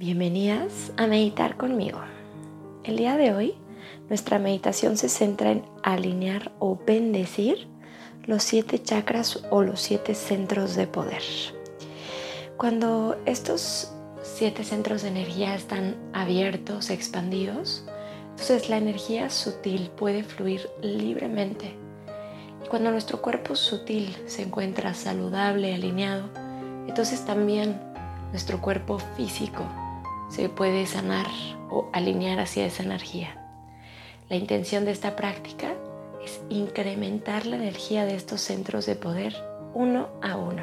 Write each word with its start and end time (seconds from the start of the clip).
Bienvenidas 0.00 0.92
a 0.96 1.08
meditar 1.08 1.56
conmigo. 1.56 1.98
El 2.84 2.98
día 2.98 3.16
de 3.16 3.34
hoy 3.34 3.54
nuestra 4.08 4.38
meditación 4.38 4.96
se 4.96 5.08
centra 5.08 5.50
en 5.50 5.64
alinear 5.82 6.52
o 6.60 6.78
bendecir 6.86 7.66
los 8.24 8.44
siete 8.44 8.80
chakras 8.80 9.42
o 9.50 9.64
los 9.64 9.80
siete 9.80 10.14
centros 10.14 10.76
de 10.76 10.86
poder. 10.86 11.22
Cuando 12.56 13.20
estos 13.26 13.92
siete 14.22 14.62
centros 14.62 15.02
de 15.02 15.08
energía 15.08 15.56
están 15.56 15.96
abiertos, 16.12 16.90
expandidos, 16.90 17.84
entonces 18.30 18.68
la 18.68 18.76
energía 18.76 19.30
sutil 19.30 19.90
puede 19.96 20.22
fluir 20.22 20.70
libremente. 20.80 21.74
Y 22.64 22.68
cuando 22.68 22.92
nuestro 22.92 23.20
cuerpo 23.20 23.56
sutil 23.56 24.14
se 24.26 24.42
encuentra 24.42 24.94
saludable, 24.94 25.74
alineado, 25.74 26.28
entonces 26.86 27.24
también 27.24 27.80
nuestro 28.30 28.60
cuerpo 28.60 29.00
físico 29.16 29.64
se 30.28 30.48
puede 30.48 30.86
sanar 30.86 31.26
o 31.70 31.88
alinear 31.92 32.40
hacia 32.40 32.66
esa 32.66 32.82
energía. 32.82 33.36
La 34.28 34.36
intención 34.36 34.84
de 34.84 34.90
esta 34.90 35.16
práctica 35.16 35.72
es 36.24 36.40
incrementar 36.50 37.46
la 37.46 37.56
energía 37.56 38.04
de 38.04 38.14
estos 38.14 38.40
centros 38.40 38.86
de 38.86 38.94
poder 38.94 39.34
uno 39.74 40.08
a 40.22 40.36
uno. 40.36 40.62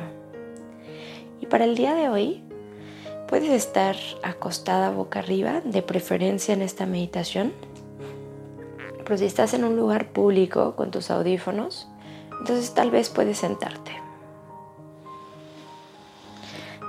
Y 1.42 1.48
para 1.48 1.66
el 1.66 1.76
día 1.76 1.96
de 1.96 2.10
hoy, 2.10 2.44
puedes 3.28 3.50
estar 3.50 3.96
acostada 4.24 4.92
boca 4.92 5.20
arriba, 5.20 5.62
de 5.62 5.82
preferencia 5.82 6.54
en 6.54 6.62
esta 6.62 6.86
meditación. 6.86 7.54
Pero 9.04 9.18
si 9.18 9.26
estás 9.26 9.54
en 9.54 9.64
un 9.64 9.76
lugar 9.76 10.10
público 10.10 10.76
con 10.76 10.92
tus 10.92 11.10
audífonos, 11.10 11.88
entonces 12.40 12.74
tal 12.74 12.92
vez 12.92 13.10
puedes 13.10 13.38
sentarte. 13.38 13.92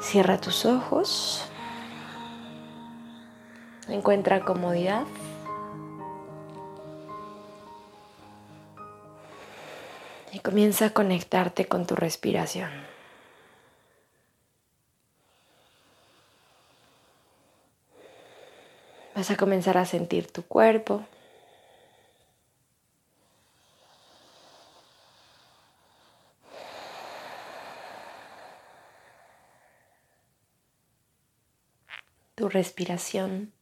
Cierra 0.03 0.41
tus 0.41 0.67
ojos 0.67 1.43
Encuentra 3.89 4.45
comodidad. 4.45 5.07
Y 10.33 10.41
comienza 10.41 10.87
a 10.87 10.91
conectarte 10.91 11.67
con 11.67 11.87
tu 11.87 11.95
respiración. 11.95 12.71
Vas 19.15 19.31
a 19.31 19.37
comenzar 19.37 19.79
a 19.79 19.87
sentir 19.87 20.31
tu 20.31 20.43
cuerpo. 20.43 21.07
Tu 32.35 32.51
respiración. 32.51 33.56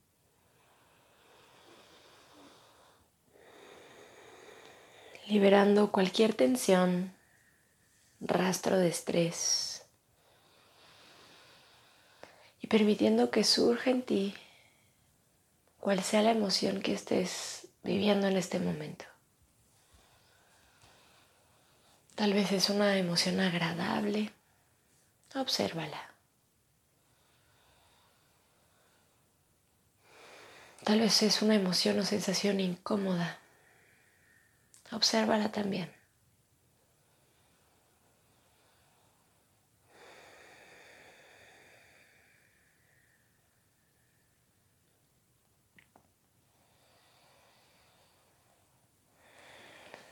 Liberando 5.34 5.90
cualquier 5.90 6.32
tensión, 6.32 7.12
rastro 8.20 8.78
de 8.78 8.86
estrés 8.86 9.84
y 12.60 12.68
permitiendo 12.68 13.32
que 13.32 13.42
surja 13.42 13.90
en 13.90 14.02
ti 14.02 14.34
cual 15.80 16.04
sea 16.04 16.22
la 16.22 16.30
emoción 16.30 16.80
que 16.82 16.92
estés 16.92 17.66
viviendo 17.82 18.28
en 18.28 18.36
este 18.36 18.60
momento. 18.60 19.06
Tal 22.14 22.32
vez 22.32 22.52
es 22.52 22.70
una 22.70 22.96
emoción 22.96 23.40
agradable, 23.40 24.30
obsérvala. 25.34 26.14
Tal 30.84 31.00
vez 31.00 31.24
es 31.24 31.42
una 31.42 31.56
emoción 31.56 31.98
o 31.98 32.04
sensación 32.04 32.60
incómoda, 32.60 33.40
Obsérvala 34.94 35.50
también. 35.50 35.90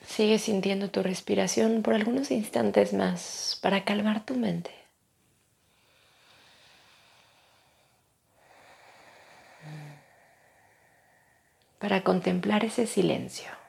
Sigue 0.05 0.41
sintiendo 0.41 0.91
tu 0.91 1.03
respiración 1.03 1.83
por 1.83 1.95
algunos 1.95 2.33
instantes 2.33 2.93
más 2.93 3.59
para 3.63 3.85
calmar 3.85 4.27
tu 4.27 4.35
mente. 4.35 4.73
Para 11.79 12.03
contemplar 12.03 12.65
ese 12.65 12.87
silencio. 12.87 13.62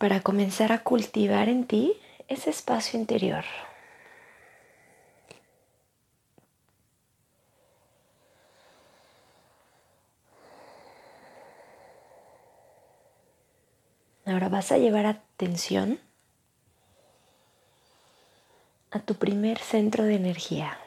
Para 0.00 0.22
comenzar 0.22 0.72
a 0.72 0.82
cultivar 0.82 1.50
en 1.50 1.66
ti 1.66 2.00
ese 2.26 2.48
espacio 2.48 2.98
interior. 2.98 3.44
Ahora 14.24 14.48
vas 14.48 14.72
a 14.72 14.78
llevar 14.78 15.04
atención 15.04 16.00
a 18.90 19.00
tu 19.00 19.16
primer 19.16 19.58
centro 19.58 20.04
de 20.04 20.14
energía, 20.14 20.78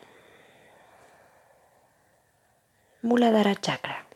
Muladhara 3.04 3.54
Chakra, 3.54 4.08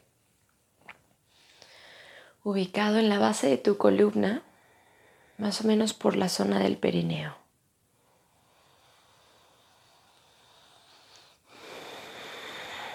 ubicado 2.44 2.98
en 2.98 3.10
la 3.10 3.20
base 3.20 3.46
de 3.48 3.58
tu 3.58 3.78
columna 3.78 4.42
más 5.38 5.62
o 5.62 5.68
menos 5.68 5.94
por 5.94 6.16
la 6.16 6.30
zona 6.30 6.60
del 6.60 6.78
perineo. 6.78 7.36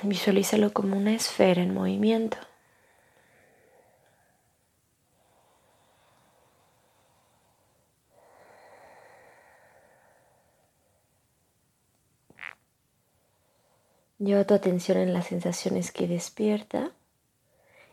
Visualízalo 0.02 0.72
como 0.72 0.96
una 0.96 1.14
esfera 1.14 1.62
en 1.62 1.72
movimiento. 1.72 2.36
Lleva 14.18 14.44
tu 14.44 14.54
atención 14.54 14.98
en 14.98 15.12
las 15.12 15.26
sensaciones 15.26 15.90
que 15.90 16.06
despierta 16.06 16.92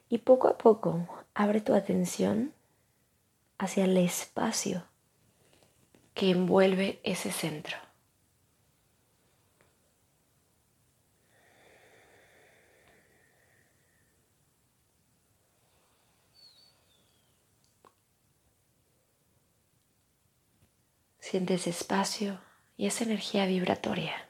y 0.10 0.20
poco 0.20 0.48
a 0.48 0.58
poco 0.58 1.08
abre 1.34 1.60
tu 1.60 1.74
atención 1.74 2.54
hacia 3.60 3.84
el 3.84 3.98
espacio 3.98 4.88
que 6.16 6.32
envuelve 6.32 7.02
ese 7.04 7.32
centro. 7.32 7.78
Siente 21.20 21.56
ese 21.56 21.70
espacio 21.70 22.40
y 22.76 22.88
esa 22.88 23.04
energía 23.04 23.46
vibratoria. 23.46 24.29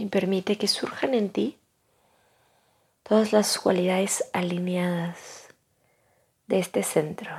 Y 0.00 0.06
permite 0.06 0.56
que 0.56 0.66
surjan 0.66 1.12
en 1.12 1.28
ti 1.28 1.58
todas 3.02 3.34
las 3.34 3.58
cualidades 3.58 4.24
alineadas 4.32 5.48
de 6.46 6.58
este 6.58 6.82
centro. 6.82 7.30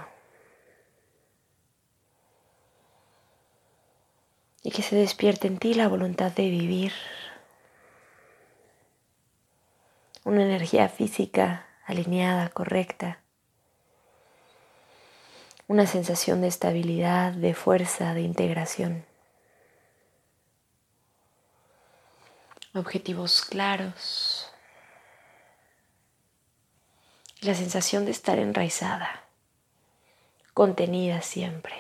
Y 4.62 4.69
que 4.69 4.84
se 4.84 4.96
despierte 4.96 5.48
en 5.48 5.58
ti 5.58 5.74
la 5.74 5.88
voluntad 5.88 6.31
de 6.34 6.52
vivir, 6.52 6.94
una 10.24 10.44
energía 10.44 10.88
física 10.88 11.66
alineada, 11.88 12.50
correcta, 12.50 13.22
una 15.68 15.88
sensación 15.88 16.42
de 16.42 16.50
estabilidad, 16.50 17.34
de 17.34 17.56
fuerza, 17.56 18.14
de 18.14 18.22
integración. 18.22 19.11
Objetivos 22.73 23.41
claros, 23.41 24.50
la 27.41 27.53
sensación 27.56 28.06
de 28.06 28.12
estar 28.12 28.39
enraizada, 28.39 29.23
contenida 30.53 31.21
siempre. 31.21 31.73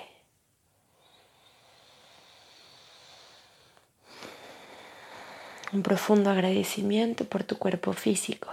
Un 5.71 5.83
profundo 5.83 6.29
agradecimiento 6.29 7.23
por 7.23 7.43
tu 7.45 7.57
cuerpo 7.57 7.93
físico. 7.93 8.49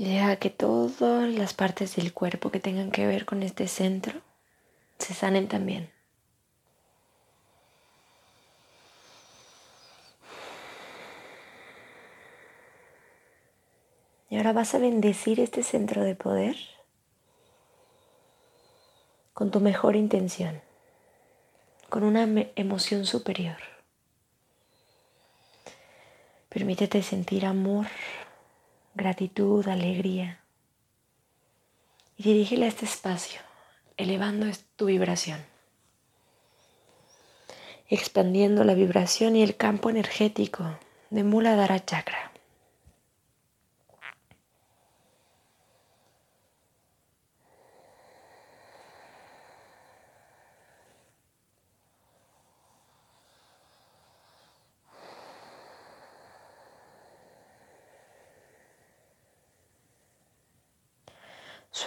Y 0.00 0.18
que 0.36 0.48
todas 0.48 1.28
las 1.28 1.52
partes 1.52 1.96
del 1.96 2.14
cuerpo 2.14 2.50
que 2.50 2.58
tengan 2.58 2.90
que 2.90 3.06
ver 3.06 3.26
con 3.26 3.42
este 3.42 3.68
centro 3.68 4.22
se 4.98 5.12
sanen 5.12 5.46
también. 5.46 5.90
Y 14.30 14.38
ahora 14.38 14.54
vas 14.54 14.74
a 14.74 14.78
bendecir 14.78 15.38
este 15.38 15.62
centro 15.62 16.02
de 16.02 16.14
poder 16.14 16.56
con 19.34 19.50
tu 19.50 19.60
mejor 19.60 19.96
intención, 19.96 20.62
con 21.90 22.04
una 22.04 22.22
emoción 22.56 23.04
superior. 23.04 23.58
Permítete 26.48 27.02
sentir 27.02 27.44
amor 27.44 27.86
gratitud, 29.00 29.66
alegría. 29.66 30.40
Y 32.18 32.22
dirígele 32.22 32.66
a 32.66 32.68
este 32.68 32.84
espacio, 32.84 33.40
elevando 33.96 34.46
tu 34.76 34.86
vibración, 34.86 35.40
expandiendo 37.88 38.62
la 38.62 38.74
vibración 38.74 39.36
y 39.36 39.42
el 39.42 39.56
campo 39.56 39.88
energético 39.88 40.78
de 41.08 41.24
Muladhara 41.24 41.82
Chakra. 41.82 42.29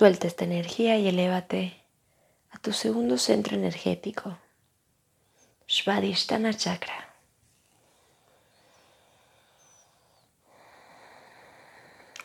Suelta 0.04 0.28
esta 0.28 0.44
energía 0.44 0.98
y 0.98 1.08
elévate 1.08 1.82
a 2.52 2.58
tu 2.58 2.74
segundo 2.74 3.18
centro 3.18 3.56
energético, 3.56 4.38
Svadhisthana 5.66 6.54
Chakra. 6.54 7.16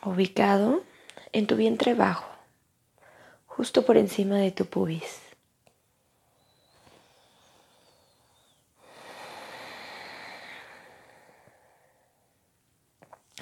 Ubicado 0.05 0.83
en 1.31 1.47
tu 1.47 1.55
vientre 1.55 1.95
bajo, 1.95 2.29
justo 3.47 3.87
por 3.87 3.97
encima 3.97 4.39
de 4.39 4.51
tu 4.51 4.67
pubis. 4.67 5.21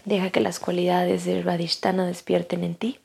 Deja 0.04 0.28
que 0.28 0.40
las 0.40 0.60
cualidades 0.60 1.24
de 1.24 1.40
Svadhisthana 1.40 2.04
despierten 2.06 2.62
en 2.62 2.74
ti 2.74 3.00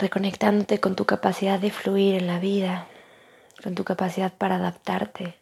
reconectándote 0.00 0.80
con 0.80 0.96
tu 0.96 1.04
capacidad 1.04 1.60
de 1.60 1.70
fluir 1.70 2.14
en 2.14 2.26
la 2.26 2.38
vida, 2.38 2.88
con 3.62 3.74
tu 3.74 3.84
capacidad 3.84 4.32
para 4.32 4.56
adaptarte. 4.56 5.36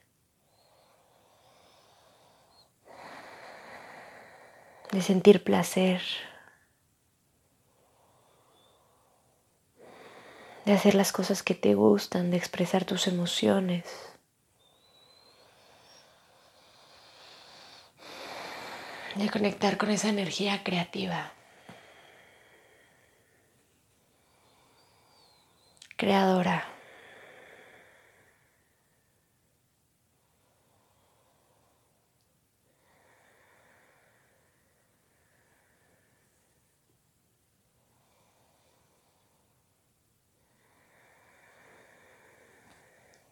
de 4.90 5.02
sentir 5.02 5.44
placer, 5.44 6.00
de 10.64 10.72
hacer 10.72 10.94
las 10.94 11.12
cosas 11.12 11.42
que 11.42 11.54
te 11.54 11.74
gustan, 11.74 12.30
de 12.30 12.38
expresar 12.38 12.86
tus 12.86 13.06
emociones. 13.06 13.84
de 19.14 19.28
conectar 19.30 19.78
con 19.78 19.90
esa 19.90 20.08
energía 20.08 20.62
creativa. 20.62 21.32
Creadora. 25.98 26.64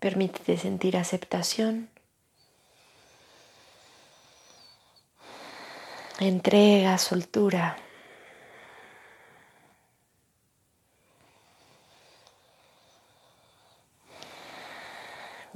Permítete 0.01 0.59
sentir 0.59 0.97
aceptación, 0.97 1.89
entrega, 6.21 6.99
soltura. 6.99 7.86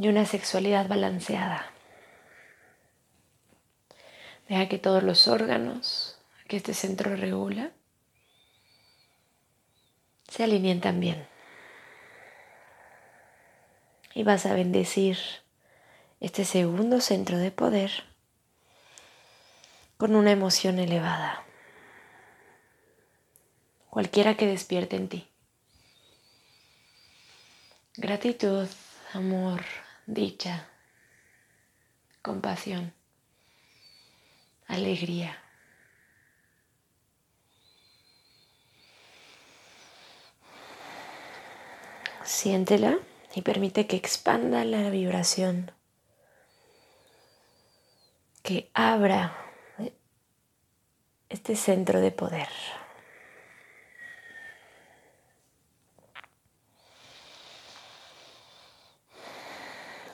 Y 0.00 0.08
una 0.08 0.24
sexualidad 0.24 0.88
balanceada. 0.88 1.70
Deja 4.48 4.66
que 4.66 4.78
todos 4.78 5.02
los 5.02 5.28
órganos 5.28 6.18
que 6.48 6.56
este 6.56 6.72
centro 6.72 7.14
regula 7.14 7.70
se 10.26 10.42
alineen 10.42 10.80
también. 10.80 11.28
Y 14.14 14.22
vas 14.22 14.46
a 14.46 14.54
bendecir 14.54 15.18
este 16.18 16.46
segundo 16.46 17.02
centro 17.02 17.36
de 17.36 17.50
poder 17.50 17.92
con 19.98 20.16
una 20.16 20.30
emoción 20.30 20.78
elevada, 20.78 21.44
cualquiera 23.90 24.34
que 24.34 24.46
despierte 24.46 24.96
en 24.96 25.08
ti. 25.10 25.28
Gratitud, 27.96 28.66
amor, 29.12 29.62
dicha, 30.10 30.68
compasión, 32.20 32.92
alegría. 34.66 35.38
Siéntela 42.24 42.98
y 43.34 43.42
permite 43.42 43.86
que 43.86 43.96
expanda 43.96 44.64
la 44.64 44.90
vibración, 44.90 45.72
que 48.42 48.70
abra 48.74 49.36
este 51.28 51.54
centro 51.54 52.00
de 52.00 52.10
poder. 52.10 52.48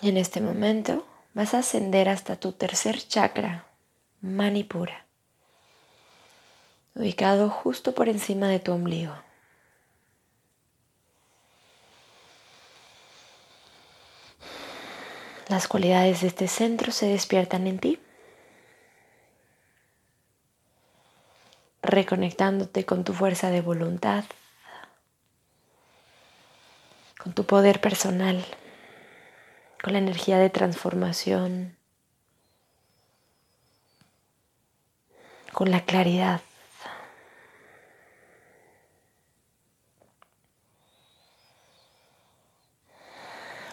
Y 0.02 0.10
en 0.10 0.16
este 0.18 0.40
momento 0.40 1.06
vas 1.34 1.54
a 1.54 1.58
ascender 1.58 2.08
hasta 2.08 2.36
tu 2.36 2.52
tercer 2.52 2.98
chakra, 3.06 3.66
Manipura, 4.20 5.06
ubicado 6.94 7.48
justo 7.48 7.94
por 7.94 8.08
encima 8.08 8.48
de 8.48 8.58
tu 8.58 8.72
ombligo. 8.72 9.14
Las 15.48 15.68
cualidades 15.68 16.22
de 16.22 16.28
este 16.28 16.48
centro 16.48 16.90
se 16.90 17.06
despiertan 17.06 17.66
en 17.66 17.78
ti, 17.78 18.00
reconectándote 21.82 22.84
con 22.84 23.04
tu 23.04 23.12
fuerza 23.12 23.50
de 23.50 23.60
voluntad, 23.60 24.24
con 27.18 27.32
tu 27.32 27.44
poder 27.44 27.80
personal 27.80 28.44
con 29.82 29.92
la 29.92 29.98
energía 29.98 30.38
de 30.38 30.50
transformación, 30.50 31.76
con 35.52 35.70
la 35.70 35.84
claridad. 35.84 36.40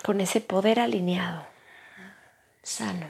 con 0.04 0.20
ese 0.20 0.42
poder 0.42 0.82
alineado, 0.82 1.48
sano. 2.62 3.10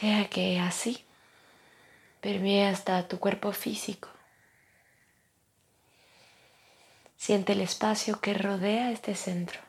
Deja 0.00 0.28
que 0.28 0.58
así 0.58 1.04
permee 2.20 2.66
hasta 2.66 3.06
tu 3.06 3.20
cuerpo 3.20 3.52
físico. 3.52 4.08
Siente 7.24 7.52
el 7.52 7.60
espacio 7.60 8.20
que 8.20 8.34
rodea 8.34 8.90
este 8.90 9.14
centro. 9.14 9.60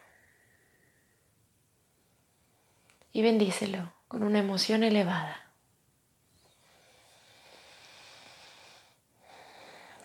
Y 3.12 3.22
bendícelo 3.22 3.94
con 4.08 4.24
una 4.24 4.40
emoción 4.40 4.84
elevada. 4.84 5.52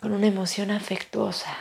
Con 0.03 0.13
una 0.13 0.27
emoción 0.27 0.71
afectuosa. 0.71 1.57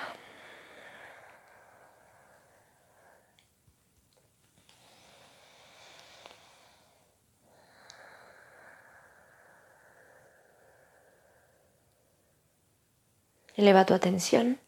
Eleva 13.56 13.86
tu 13.86 13.94
atención 13.94 14.67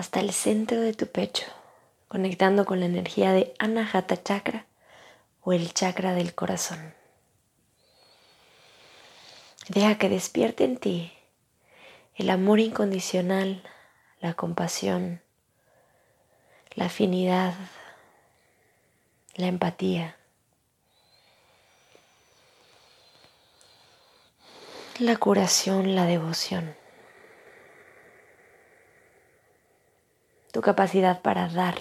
hasta 0.00 0.20
el 0.20 0.32
centro 0.32 0.80
de 0.80 0.94
tu 0.94 1.08
pecho, 1.08 1.44
conectando 2.08 2.64
con 2.64 2.80
la 2.80 2.86
energía 2.86 3.32
de 3.32 3.54
Anahata 3.58 4.22
Chakra 4.22 4.64
o 5.42 5.52
el 5.52 5.74
chakra 5.74 6.14
del 6.14 6.34
corazón. 6.34 6.94
Deja 9.68 9.98
que 9.98 10.08
despierte 10.08 10.64
en 10.64 10.78
ti 10.78 11.12
el 12.14 12.30
amor 12.30 12.60
incondicional, 12.60 13.62
la 14.22 14.32
compasión, 14.32 15.20
la 16.74 16.86
afinidad, 16.86 17.52
la 19.34 19.48
empatía, 19.48 20.16
la 24.98 25.18
curación, 25.18 25.94
la 25.94 26.06
devoción. 26.06 26.79
Tu 30.52 30.60
capacidad 30.60 31.22
para 31.22 31.48
dar. 31.48 31.76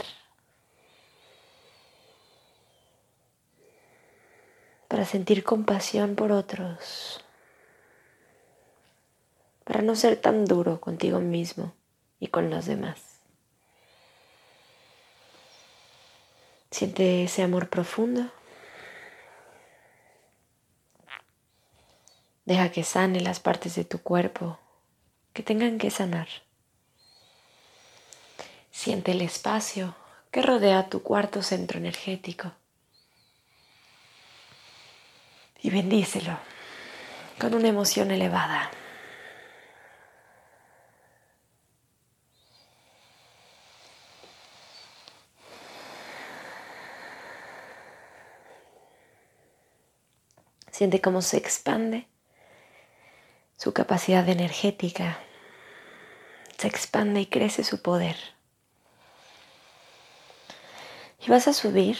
Para 4.87 5.05
sentir 5.05 5.43
compasión 5.43 6.15
por 6.15 6.31
otros. 6.31 7.23
Para 9.63 9.81
no 9.81 9.95
ser 9.95 10.17
tan 10.17 10.45
duro 10.45 10.81
contigo 10.81 11.19
mismo 11.19 11.73
y 12.19 12.27
con 12.27 12.49
los 12.49 12.65
demás. 12.65 13.19
Siente 16.71 17.23
ese 17.23 17.43
amor 17.43 17.69
profundo. 17.69 18.31
Deja 22.45 22.71
que 22.71 22.83
sane 22.83 23.21
las 23.21 23.39
partes 23.39 23.75
de 23.75 23.85
tu 23.85 23.99
cuerpo 24.01 24.59
que 25.33 25.43
tengan 25.43 25.77
que 25.77 25.91
sanar. 25.91 26.27
Siente 28.81 29.11
el 29.11 29.19
espacio 29.19 29.93
que 30.31 30.41
rodea 30.41 30.87
tu 30.87 31.03
cuarto 31.03 31.43
centro 31.43 31.79
energético. 31.79 32.53
Y 35.61 35.69
bendícelo 35.69 36.39
con 37.37 37.55
una 37.55 37.67
emoción 37.67 38.09
elevada. 38.09 38.71
Siente 50.71 51.01
cómo 51.01 51.21
se 51.21 51.35
expande 51.35 52.07
su 53.57 53.73
capacidad 53.73 54.25
energética. 54.29 55.19
Se 56.57 56.69
expande 56.69 57.19
y 57.19 57.25
crece 57.25 57.65
su 57.65 57.81
poder. 57.81 58.38
Y 61.21 61.29
vas 61.29 61.47
a 61.47 61.53
subir 61.53 61.97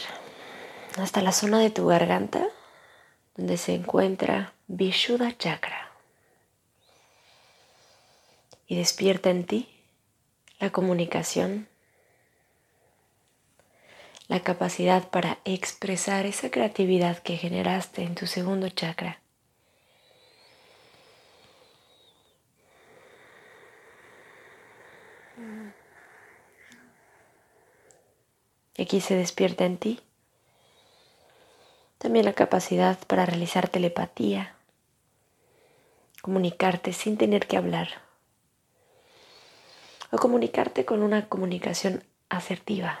hasta 0.98 1.22
la 1.22 1.32
zona 1.32 1.58
de 1.60 1.70
tu 1.70 1.86
garganta 1.86 2.46
donde 3.36 3.56
se 3.56 3.74
encuentra 3.74 4.52
Vishuddha 4.66 5.36
Chakra. 5.36 5.90
Y 8.66 8.76
despierta 8.76 9.30
en 9.30 9.44
ti 9.44 9.68
la 10.58 10.70
comunicación, 10.70 11.68
la 14.28 14.40
capacidad 14.40 15.08
para 15.08 15.38
expresar 15.44 16.26
esa 16.26 16.50
creatividad 16.50 17.18
que 17.18 17.36
generaste 17.36 18.02
en 18.02 18.14
tu 18.14 18.26
segundo 18.26 18.68
chakra. 18.68 19.20
Aquí 28.90 29.00
se 29.00 29.14
despierta 29.14 29.66
en 29.66 29.78
ti. 29.78 30.00
También 31.98 32.24
la 32.24 32.32
capacidad 32.32 32.98
para 33.06 33.24
realizar 33.24 33.68
telepatía, 33.68 34.56
comunicarte 36.22 36.92
sin 36.92 37.16
tener 37.16 37.46
que 37.46 37.56
hablar 37.56 38.02
o 40.10 40.18
comunicarte 40.18 40.84
con 40.84 41.04
una 41.04 41.28
comunicación 41.28 42.02
asertiva 42.30 42.98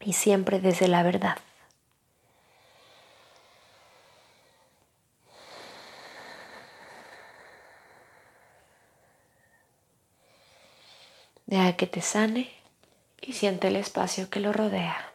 y 0.00 0.12
siempre 0.12 0.60
desde 0.60 0.86
la 0.86 1.02
verdad. 1.02 1.38
Deja 11.46 11.76
que 11.76 11.86
te 11.86 12.02
sane 12.02 12.55
y 13.26 13.32
siente 13.32 13.68
el 13.68 13.76
espacio 13.76 14.30
que 14.30 14.40
lo 14.40 14.52
rodea. 14.52 15.12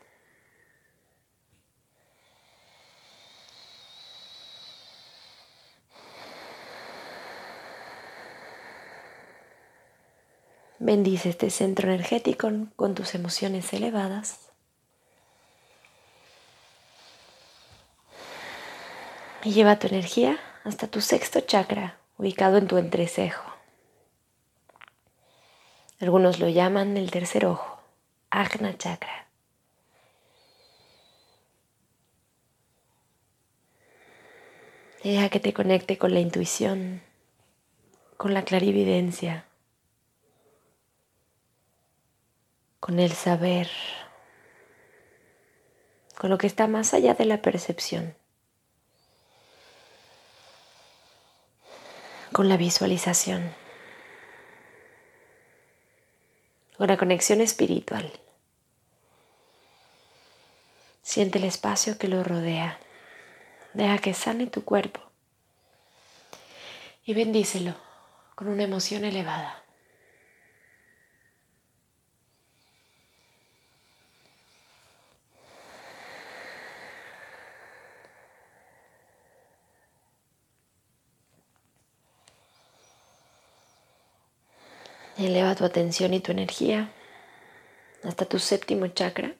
Bendice 10.78 11.30
este 11.30 11.50
centro 11.52 11.88
energético 11.90 12.50
con 12.76 12.96
tus 12.96 13.16
emociones 13.16 13.72
elevadas. 13.72 14.50
Y 19.44 19.54
lleva 19.54 19.80
tu 19.80 19.88
energía 19.88 20.38
hasta 20.64 20.88
tu 20.88 21.02
sexto 21.02 21.40
chakra, 21.42 21.98
ubicado 22.18 22.58
en 22.58 22.68
tu 22.68 22.78
entrecejo. 22.78 23.44
Algunos 26.00 26.40
lo 26.40 26.50
llaman 26.50 26.98
el 26.98 27.10
tercer 27.12 27.46
ojo. 27.46 27.71
Agna 28.32 28.78
Chakra. 28.78 29.28
Deja 35.04 35.30
que 35.30 35.42
te 35.42 35.52
conecte 35.52 35.98
con 35.98 36.14
la 36.14 36.22
intuición, 36.22 37.02
con 38.16 38.34
la 38.34 38.44
clarividencia, 38.46 39.46
con 42.80 43.00
el 43.00 43.12
saber, 43.12 43.70
con 46.18 46.30
lo 46.30 46.38
que 46.38 46.48
está 46.48 46.68
más 46.68 46.94
allá 46.94 47.16
de 47.16 47.26
la 47.26 47.42
percepción, 47.42 48.16
con 52.32 52.48
la 52.48 52.56
visualización. 52.56 53.61
Una 56.84 56.98
conexión 56.98 57.42
espiritual. 57.42 58.12
Siente 61.02 61.38
el 61.40 61.46
espacio 61.46 61.98
que 61.98 62.08
lo 62.08 62.24
rodea. 62.24 62.80
Deja 63.74 63.98
que 64.00 64.14
sane 64.14 64.48
tu 64.48 64.64
cuerpo 64.64 65.02
y 67.06 67.14
bendícelo 67.14 67.76
con 68.36 68.48
una 68.48 68.64
emoción 68.64 69.06
elevada. 69.06 69.64
Eleva 85.26 85.56
tu 85.56 85.66
atención 85.66 86.14
y 86.14 86.20
tu 86.20 86.32
energía 86.32 86.92
hasta 88.04 88.26
tu 88.26 88.40
séptimo 88.40 88.88
chakra, 88.88 89.36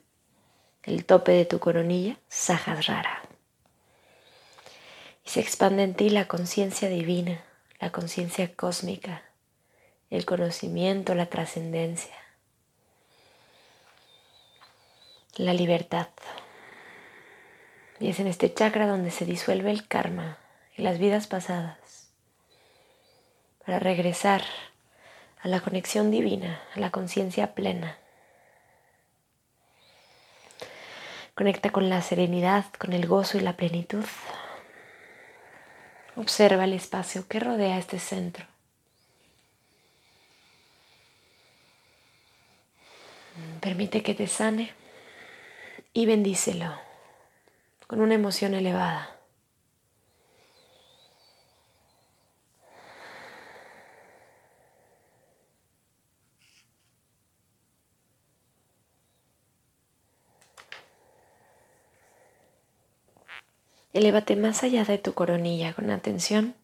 el 0.84 1.04
tope 1.04 1.32
de 1.32 1.44
tu 1.44 1.58
coronilla, 1.58 2.18
Sahasrara. 2.28 3.22
Y 5.24 5.30
se 5.30 5.40
expande 5.40 5.82
en 5.82 5.94
ti 5.94 6.10
la 6.10 6.28
conciencia 6.28 6.88
divina, 6.88 7.42
la 7.80 7.90
conciencia 7.90 8.54
cósmica, 8.54 9.22
el 10.10 10.24
conocimiento, 10.24 11.14
la 11.14 11.26
trascendencia, 11.26 12.14
la 15.36 15.54
libertad, 15.54 16.08
Y 17.98 18.10
es 18.10 18.20
en 18.20 18.26
este 18.26 18.52
chakra 18.52 18.86
donde 18.86 19.10
se 19.10 19.24
disuelve 19.24 19.70
el 19.70 19.86
karma 19.86 20.38
y 20.76 20.82
las 20.82 20.98
vidas 20.98 21.28
pasadas 21.28 22.10
para 23.64 23.78
regresar 23.78 24.42
a 25.42 25.48
la 25.48 25.60
conexión 25.60 26.10
divina, 26.10 26.62
a 26.74 26.80
la 26.80 26.90
conciencia 26.90 27.54
plena. 27.54 27.98
Conecta 31.34 31.70
con 31.70 31.88
la 31.88 32.00
serenidad, 32.02 32.66
con 32.78 32.92
el 32.92 33.06
gozo 33.06 33.38
y 33.38 33.40
la 33.40 33.56
plenitud. 33.56 34.04
Observa 36.14 36.64
el 36.64 36.74
espacio 36.74 37.26
que 37.26 37.40
rodea 37.40 37.78
este 37.78 37.98
centro. 37.98 38.46
Permite 43.60 44.02
que 44.02 44.14
te 44.14 44.26
sane 44.26 44.72
y 45.92 46.06
bendícelo 46.06 46.78
con 47.86 48.00
una 48.00 48.14
emoción 48.14 48.54
elevada. 48.54 49.21
Elévate 63.92 64.36
más 64.36 64.62
allá 64.62 64.84
de 64.84 64.96
tu 64.96 65.12
coronilla 65.12 65.74
con 65.74 65.90
atención 65.90 66.54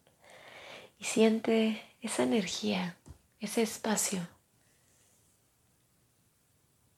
y 0.97 1.03
siente 1.03 1.83
esa 2.01 2.23
energía, 2.23 2.97
ese 3.39 3.61
espacio 3.61 4.27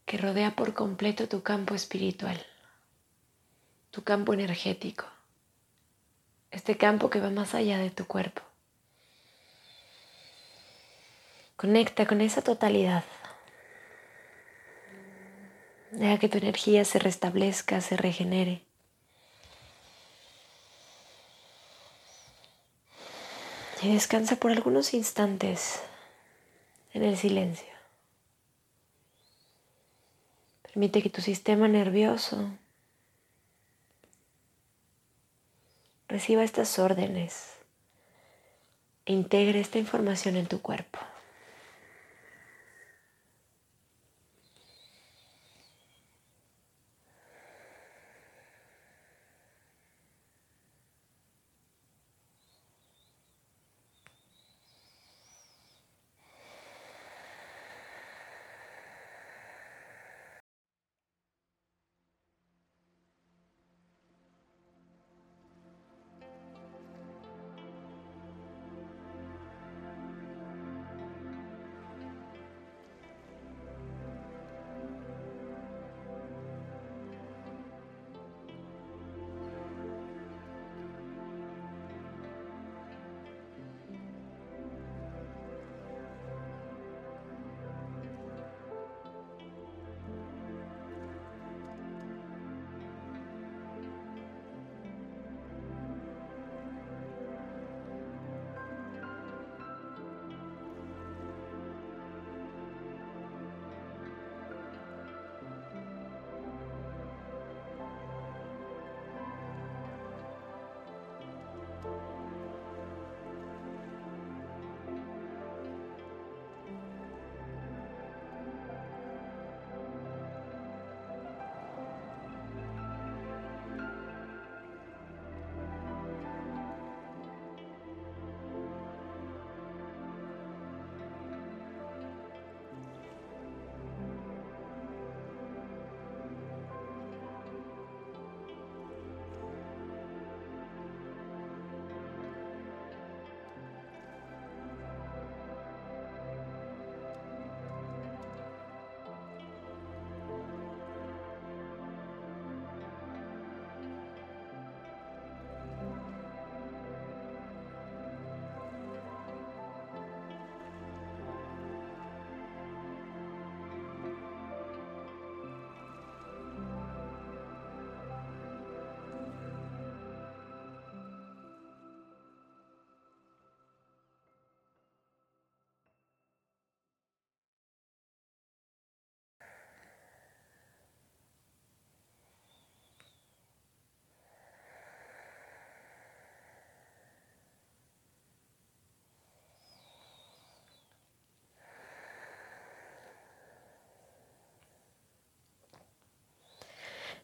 que 0.05 0.17
rodea 0.17 0.55
por 0.55 0.73
completo 0.73 1.27
tu 1.27 1.43
campo 1.43 1.75
espiritual, 1.75 2.45
tu 3.91 4.03
campo 4.03 4.33
energético, 4.33 5.05
este 6.49 6.77
campo 6.77 7.09
que 7.09 7.19
va 7.19 7.29
más 7.29 7.53
allá 7.53 7.77
de 7.77 7.91
tu 7.91 8.05
cuerpo. 8.05 8.41
Conecta 11.57 12.05
con 12.07 12.21
esa 12.21 12.41
totalidad. 12.41 13.03
Deja 15.91 16.17
que 16.17 16.29
tu 16.29 16.37
energía 16.37 16.85
se 16.85 16.99
restablezca, 16.99 17.81
se 17.81 17.97
regenere. 17.97 18.70
Y 23.81 23.93
descansa 23.93 24.35
por 24.35 24.51
algunos 24.51 24.93
instantes 24.93 25.81
en 26.93 27.03
el 27.03 27.17
silencio. 27.17 27.71
Permite 30.61 31.01
que 31.01 31.09
tu 31.09 31.21
sistema 31.21 31.67
nervioso 31.67 32.49
reciba 36.07 36.43
estas 36.43 36.77
órdenes 36.79 37.53
e 39.05 39.13
integre 39.13 39.59
esta 39.59 39.79
información 39.79 40.35
en 40.35 40.47
tu 40.47 40.61
cuerpo. 40.61 40.99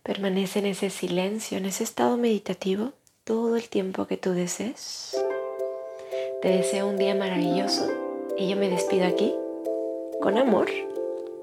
Permanece 0.08 0.60
en 0.60 0.67
ese 0.67 0.89
silencio, 0.89 1.58
en 1.58 1.65
ese 1.65 1.84
estado 1.84 2.15
meditativo, 2.15 2.93
todo 3.26 3.58
el 3.58 3.67
tiempo 3.67 4.08
que 4.08 4.15
tú 4.15 4.32
desees. 4.32 5.17
Te 6.41 6.48
deseo 6.48 6.88
un 6.88 6.98
día 6.98 7.13
maravilloso 7.13 7.91
y 8.38 8.48
yo 8.48 8.56
me 8.56 8.70
despido 8.70 9.06
aquí. 9.06 9.36
Con 10.22 10.38
amor, 10.38 10.70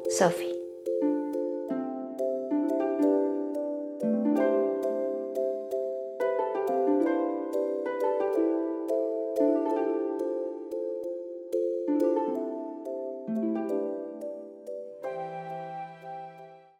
Sophie. 0.08 0.53